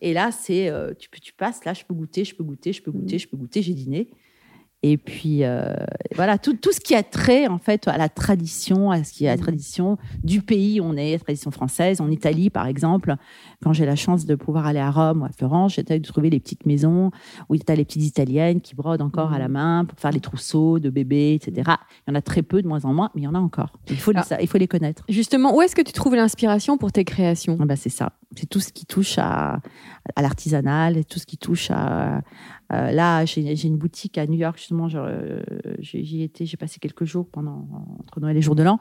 [0.00, 2.82] Et là, c'est, euh, tu, tu passes, là, je peux goûter, je peux goûter, je
[2.82, 4.10] peux goûter, je peux goûter, j'ai dîné.
[4.84, 5.74] Et puis, euh,
[6.14, 9.24] voilà, tout, tout ce qui a trait, en fait, à la tradition, à ce qui
[9.24, 9.40] est la Mm.
[9.40, 12.00] tradition du pays où on est, la tradition française.
[12.00, 13.16] En Italie, par exemple,
[13.60, 16.30] quand j'ai la chance de pouvoir aller à Rome ou à Florence, j'essaie de trouver
[16.30, 17.10] les petites maisons
[17.48, 20.20] où tu as les petites italiennes qui brodent encore à la main pour faire les
[20.20, 21.72] trousseaux de bébés, etc.
[22.06, 23.40] Il y en a très peu, de moins en moins, mais il y en a
[23.40, 23.72] encore.
[23.90, 24.22] Il faut, les, Ah.
[24.22, 25.02] sa- il faut les connaître.
[25.08, 27.58] Justement, où est-ce que tu trouves l'inspiration pour tes créations?
[27.60, 28.12] Ah bah, c'est ça.
[28.36, 29.60] C'est tout ce qui touche à,
[30.14, 32.20] à l'artisanal, tout ce qui touche à.
[32.72, 34.88] Euh, là, j'ai une boutique à New York, justement.
[34.94, 35.40] euh,
[35.80, 37.66] J'y étais, j'ai passé quelques jours pendant
[38.00, 38.78] entre Noël et Jour de l'An.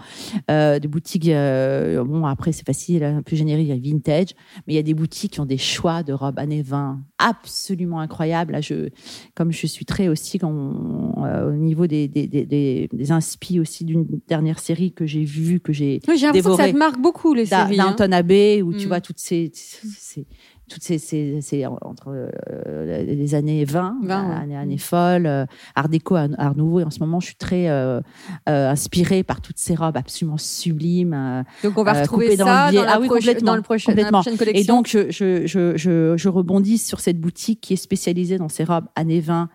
[0.51, 4.29] Euh, des boutiques, euh, bon, après, c'est facile, un peu générique, il y a vintage,
[4.65, 7.99] mais il y a des boutiques qui ont des choix de robes années 20 absolument
[7.99, 8.53] incroyables.
[8.53, 8.89] Là, je,
[9.35, 13.11] comme je suis très aussi quand on- euh, au niveau des, des, des, des, des
[13.11, 16.71] inspi aussi d'une dernière série que j'ai vue, que j'ai Oui, j'ai l'impression que ça
[16.71, 17.79] te marque beaucoup, les séries.
[17.79, 17.91] hein.
[17.91, 18.87] d'Anton Abbé où tu Mm.
[18.89, 20.25] vois toutes ces, ces-
[20.69, 24.35] toutes ces, ces- ces- entre euh, les années 20, 20, ouais.
[24.35, 26.79] années, années folles, euh, Art déco, Art nouveau.
[26.79, 28.01] Et en ce moment, je suis très euh,
[28.49, 31.13] euh, inspirée par toutes ces robes absolument sublimes.
[31.13, 33.55] euh, Donc on va retrouver coupé dans ça le dans la, Ah oui, complètement, dans
[33.55, 34.21] le prochain- dans la complètement.
[34.21, 34.61] prochaine collection.
[34.61, 38.49] Et donc, je, je, je, je, je rebondis sur cette boutique qui est spécialisée dans
[38.49, 39.49] ces robes années 20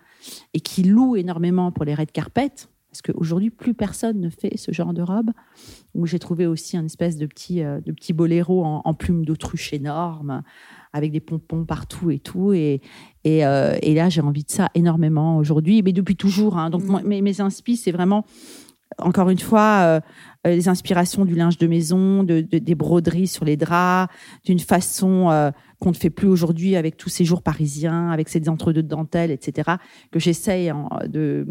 [0.53, 2.51] et qui loue énormément pour les red carpet.
[2.93, 5.31] Parce qu'aujourd'hui, plus personne ne fait ce genre de robe.
[5.95, 9.25] Où j'ai trouvé aussi un espèce de petit, euh, de petit boléro en, en plume
[9.25, 10.43] d'autruche énorme,
[10.93, 12.53] avec des pompons partout et tout.
[12.53, 12.81] Et,
[13.23, 16.59] et, euh, et là, j'ai envie de ça énormément aujourd'hui, mais depuis toujours.
[16.59, 16.69] hein.
[16.69, 17.01] Donc, Mm.
[17.07, 18.25] mes, mes inspi, c'est vraiment,
[18.99, 19.99] encore une fois, euh,
[20.45, 24.13] euh, les inspirations du linge de maison, de, de- des broderies sur les draps,
[24.45, 25.49] d'une façon euh,
[25.83, 29.31] qu'on ne fait plus aujourd'hui avec tous ces jours parisiens, avec ces entre-deux de dentelle,
[29.31, 29.71] etc.,
[30.11, 31.45] que j'essaye en- de,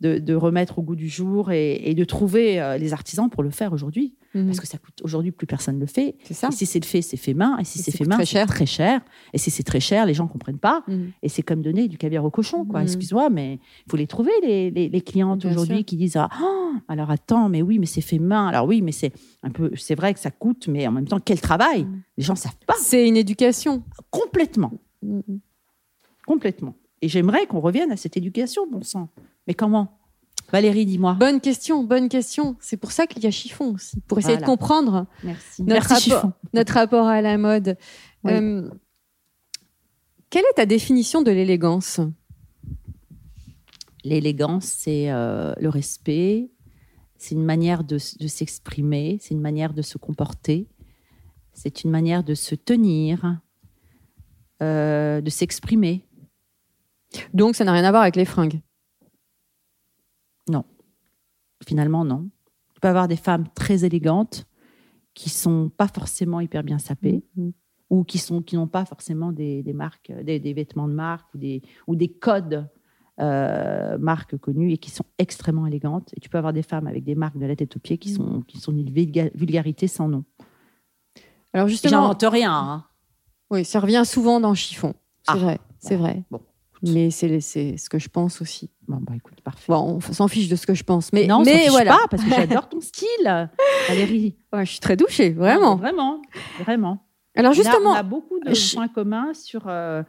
[0.00, 3.42] de, de remettre au goût du jour et, et de trouver euh, les artisans pour
[3.42, 4.14] le faire aujourd'hui.
[4.34, 4.46] Mhm.
[4.46, 6.16] Parce que ça coûte aujourd'hui, plus personne ne le fait.
[6.24, 6.48] c'est ça.
[6.48, 7.56] Et si c'est fait, c'est fait main.
[7.58, 8.16] Et si c'est fait main,
[8.48, 9.00] c'est très cher.
[9.32, 10.82] Et si c'est très cher, les gens comprennent pas.
[10.88, 11.12] Mhm.
[11.22, 12.80] Et c'est comme donner du caviar au cochon, quoi.
[12.80, 12.86] Mhm.
[12.86, 13.54] Excuse-moi, mais
[13.86, 17.48] il faut les trouver, les, les, les clientes aujourd'hui qui disent ah, oh, alors attends,
[17.48, 18.46] mais oui, mais c'est fait main.
[18.48, 19.12] Alors oui, mais c'est
[19.42, 21.84] un peu, c'est vrai que ça coûte, mais en même temps, quel travail?
[21.84, 22.02] Mhm.
[22.18, 22.74] Les gens savent pas.
[22.78, 23.65] C'est une éducation.
[24.10, 24.72] Complètement,
[26.26, 26.74] complètement.
[27.02, 29.08] Et j'aimerais qu'on revienne à cette éducation, bon sang.
[29.46, 29.98] Mais comment?
[30.52, 31.14] Valérie, dis-moi.
[31.14, 32.56] Bonne question, bonne question.
[32.60, 34.46] C'est pour ça qu'il y a chiffon aussi, pour essayer Voilà.
[34.46, 35.62] de comprendre Merci.
[35.62, 36.32] notre, Merci, rapport, Chiffon.
[36.54, 37.76] notre rapport à la mode.
[38.24, 38.32] Oui.
[38.32, 38.70] Euh,
[40.30, 42.00] quelle est ta définition de l'élégance?
[44.04, 46.50] L'élégance, c'est euh, le respect,
[47.18, 50.68] c'est une manière de s'exprimer, c'est une manière de se comporter,
[51.52, 53.40] c'est une manière de se tenir,
[54.62, 56.06] euh, de s'exprimer.
[57.34, 58.60] Donc ça n'a rien à voir avec les fringues.
[61.66, 62.28] Finalement, non.
[62.74, 64.44] Tu peux avoir des femmes très élégantes
[65.14, 67.52] qui sont pas forcément hyper bien sapées Mhm.
[67.88, 71.32] ou qui sont qui n'ont pas forcément des, des marques, des, des vêtements de marque
[71.34, 72.68] ou des ou des codes
[73.20, 76.12] euh, marques connues et qui sont extrêmement élégantes.
[76.14, 78.10] Et tu peux avoir des femmes avec des marques de la tête aux pieds qui
[78.12, 80.24] sont qui sont d'une vulga- vulgarité sans nom.
[81.54, 82.52] Alors justement, J'invente rien.
[82.52, 82.84] hein.
[83.50, 84.94] Oui, ça revient souvent dans chiffon.
[85.22, 85.36] C'est Ah.
[85.36, 86.22] vrai, c'est vrai.
[86.30, 86.40] Bon.
[86.82, 88.70] Mais c'est ce que je pense aussi.
[88.86, 89.64] Bon bah écoute, parfait.
[89.72, 91.12] Bon, on s'en fiche de ce que je pense.
[91.12, 91.92] Mais, non, on mais fiche voilà.
[91.92, 93.48] pas parce que j'adore ton style,
[93.88, 94.36] Valérie.
[94.52, 95.70] Ouais, je suis très douchée, vraiment.
[95.70, 96.22] Non, vraiment,
[96.60, 96.98] vraiment.
[97.34, 100.02] Alors justement, on a, beaucoup de je- points communs sur, euh,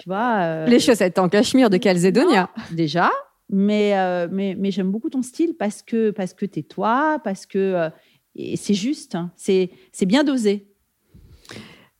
[0.00, 2.50] tu vois, euh, les chaussettes en cachemire de Calzedonia.
[2.72, 3.10] déjà.
[3.50, 7.46] Mais, euh, mais, mais j'aime beaucoup ton style parce que, parce que t'es toi, parce
[7.46, 7.90] que
[8.56, 9.30] c'est juste, hein.
[9.36, 9.70] c'est
[10.06, 10.71] bien dosé.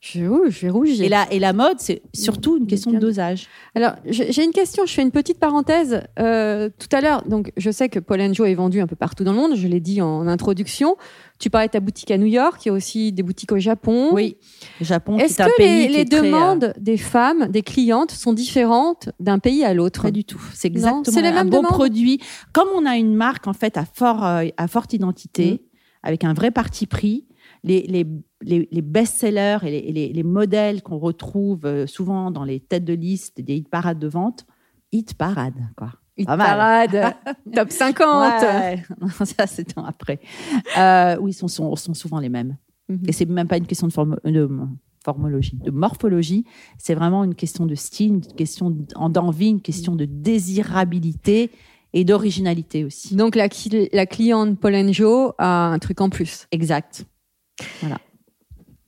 [0.04, 1.04] Je, ouh, je vais rougir.
[1.04, 3.46] Et la, et la mode, c'est surtout une question de dosage.
[3.76, 6.02] Alors, j'ai une question, je fais une petite parenthèse.
[6.18, 9.22] Euh, tout à l'heure, donc, je sais que Paul Joe est vendu un peu partout
[9.22, 10.96] dans le monde, je l'ai dit en introduction.
[11.38, 13.60] Tu parlais de ta boutique à New York, il y a aussi des boutiques au
[13.60, 14.10] Japon.
[14.12, 14.38] Oui,
[14.80, 18.10] Japon, Est-ce que pays les, qui les est très, euh, demandes des femmes, des clientes,
[18.10, 20.02] sont différentes d'un pays à l'autre?
[20.02, 20.42] Pas du tout.
[20.52, 22.20] C'est exactement c'est un beau produit.
[22.52, 25.58] Comme on a une marque en fait à fort euh, à forte identité, Mm.
[26.02, 27.24] avec un vrai parti pris,
[27.64, 28.06] les, les,
[28.42, 32.60] les, les best-sellers et les, et les, les modèles qu'on retrouve euh, souvent dans les
[32.60, 34.46] têtes de liste des hit parades de vente,
[34.90, 35.92] hit parade quoi.
[36.16, 37.14] Hit parade,
[37.54, 38.42] top 50.
[38.42, 38.82] Ouais.
[39.24, 40.20] Ça c'est un après.
[40.78, 42.56] Euh, oui, ils sont, sont, sont souvent les mêmes.
[42.88, 43.02] Mhm.
[43.08, 44.48] Et c'est même pas une question de, forme- de
[45.04, 46.44] formologie, de morphologie.
[46.78, 48.76] C'est vraiment une question de style, une question
[49.08, 51.50] d'envie, une question de désirabilité
[51.94, 53.16] et d'originalité aussi.
[53.16, 53.48] Donc, la,
[53.92, 56.46] la cliente Paul Joe a un truc en plus.
[56.50, 57.04] Exact.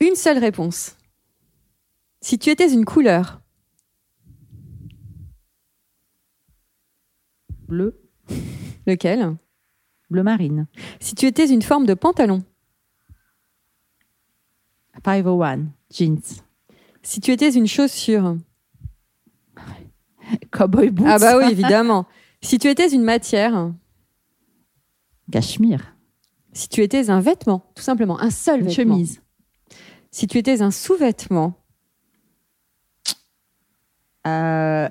[0.01, 0.97] Une seule réponse.
[2.21, 3.41] Si tu étais une couleur,
[7.69, 7.99] Bleu,
[8.87, 9.37] lequel?
[10.11, 10.67] Bleu marine.
[11.01, 12.45] Si tu étais une forme de pantalon,
[15.05, 16.21] 501, jeans.
[17.03, 18.37] si tu étais une chaussure,
[20.51, 21.07] Cowboy boots.
[21.09, 22.07] ah bah oui, évidemment.
[22.41, 23.73] si tu étais une matière,
[25.33, 25.94] Cachemire.
[26.55, 28.95] Si tu étais un vêtement, tout simplement, un seul Une vêtement.
[28.95, 29.21] chemise.
[30.11, 31.61] Si tu étais un sous-vêtement,
[34.27, 34.89] Euh,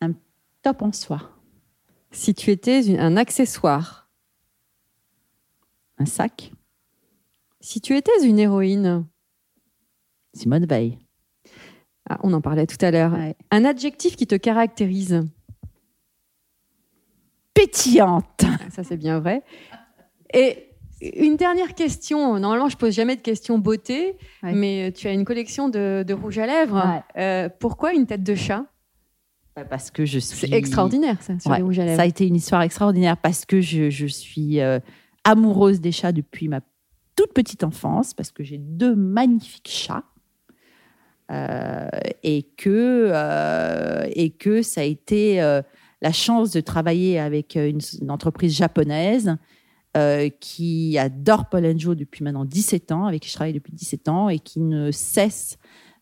[0.00, 0.12] un
[0.62, 1.30] top en soie.
[2.10, 4.10] si tu étais une- un accessoire,
[5.98, 6.50] Un sac.
[7.60, 9.06] si tu étais une héroïne,
[10.34, 10.98] Simone Veil.
[12.10, 13.36] ah, on en parlait tout à l'heure, Ouais.
[13.52, 15.24] un adjectif qui te caractérise,
[17.58, 18.42] Pétillante.
[18.70, 19.42] Ça c'est bien vrai.
[20.32, 20.66] Et
[21.00, 24.52] une dernière question, normalement je pose jamais de questions beauté, Ouais.
[24.52, 27.02] mais tu as une collection de, de rouge à lèvres.
[27.16, 28.64] Euh, pourquoi une tête de chat?
[29.56, 30.46] Bah, Parce que je suis.
[30.48, 31.96] C'est extraordinaire ça, sur Ouais, les rouges à lèvres.
[31.96, 34.78] Ça a été une histoire extraordinaire parce que je, je suis euh,
[35.24, 36.60] amoureuse des chats depuis ma
[37.16, 40.04] toute petite enfance, parce que j'ai deux magnifiques chats.
[41.30, 41.88] Euh,
[42.22, 45.60] et que euh, et que ça a été euh,
[46.00, 49.36] la chance de travailler avec une, une entreprise japonaise
[49.96, 54.08] euh, qui adore Paul Joe depuis maintenant 17 ans, avec qui je travaille depuis 17
[54.08, 55.56] ans et qui ne cesse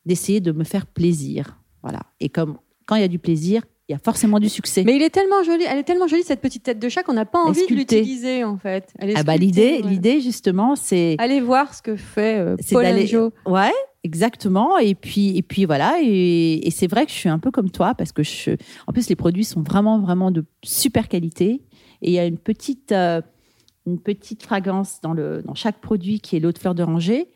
[0.05, 1.61] d'essayer de me faire plaisir.
[1.83, 2.01] Voilà.
[2.21, 4.83] Et comme quand il y a du plaisir, il y a forcément du succès.
[4.85, 7.13] Mais il est tellement joli, elle est tellement jolie cette petite tête de chat qu'on
[7.13, 8.93] n'a pas envie de l'utiliser en fait.
[8.99, 9.89] Elle est ah bah l'idée, ouais.
[9.89, 13.73] l'idée justement, c'est Allez voir ce que fait euh, Paul ouais
[14.07, 17.51] exactement et puis et puis voilà et, et c'est vrai que je suis un peu
[17.51, 18.53] comme toi parce que je
[18.87, 21.63] en plus les produits sont vraiment vraiment de super qualité
[22.03, 23.21] et il y a une petite euh,
[23.87, 27.29] une petite fragrance dans le dans chaque produit qui est l'eau de fleur d'oranger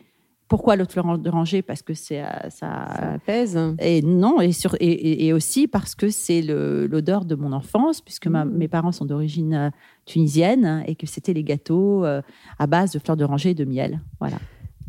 [0.48, 3.56] pourquoi l'eau de fleur d'oranger parce que c'est euh, ça Ça pèse.
[3.78, 8.44] et non, et, sur, et, aussi parce que c'est l'odeur de mon enfance, puisque ma-
[8.44, 8.56] Mm.
[8.56, 9.70] mes parents sont d'origine euh,
[10.06, 14.00] tunisienne et que c'était les gâteaux à base de fleurs d'oranger et de miel.
[14.18, 14.38] Voilà.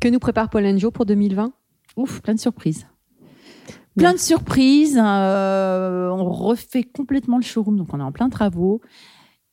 [0.02, 1.54] Que nous prépare Paul Joe pour 2020
[1.98, 2.88] Ouf, plein de surprises.
[3.98, 4.98] Plein de surprises.
[4.98, 8.82] euh, on refait complètement le showroom, donc on est en plein travaux.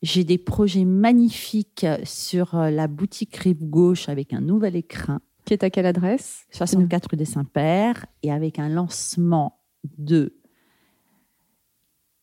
[0.01, 5.19] J'ai des projets magnifiques sur euh, la boutique Rive Gauche avec un nouvel écrin.
[5.45, 6.45] Qui est à quelle adresse?
[6.51, 9.59] 64 rue des Saints-Pères et avec un lancement
[9.97, 10.35] de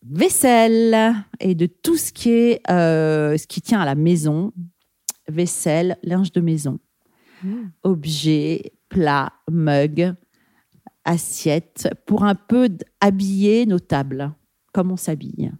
[0.08, 4.52] vaisselle et de tout ce qui est euh, ce qui tient à la maison
[5.28, 6.78] vaisselle linge de maison
[7.42, 7.66] Mm.
[7.82, 10.14] objets plats mugs
[11.04, 12.68] assiettes pour un peu
[13.00, 14.32] habiller nos tables
[14.72, 15.52] comme on s'habille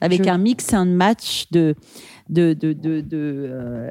[0.00, 1.74] avec Je- un mix and match de
[2.28, 3.90] de de de, de, euh,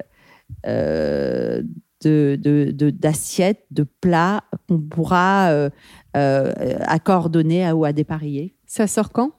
[0.65, 1.61] euh,
[2.03, 5.69] de- de- de- d'assiettes, de, plats qu'on pourra euh,
[6.17, 8.55] euh, accorder à, ou à dépareiller.
[8.65, 9.31] Ça sort quand?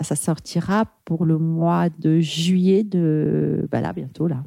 [0.00, 4.42] Ça sortira pour le mois de juillet de bah là bientôt là.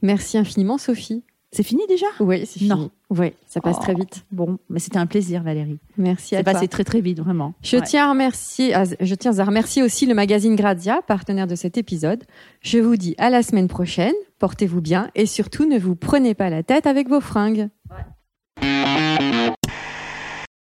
[0.00, 1.22] Merci infiniment Sophie.
[1.54, 2.70] C'est fini déjà Oui, c'est fini.
[2.70, 2.90] Non.
[3.10, 4.24] Oui, ça passe Oh, très vite.
[4.32, 5.78] Bon, mais c'était un plaisir Valérie.
[5.98, 6.52] Merci à C'est toi.
[6.54, 7.52] passé très très vite vraiment.
[7.62, 7.82] Je Ouais.
[7.86, 11.76] tiens à remercier, à- je tiens à remercier aussi le magazine Grazia, partenaire de cet
[11.76, 12.24] épisode.
[12.62, 14.14] Je vous dis à la semaine prochaine.
[14.38, 17.68] Portez-vous bien et surtout ne vous prenez pas la tête avec vos fringues.